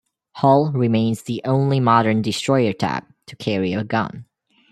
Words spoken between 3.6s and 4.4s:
an gun.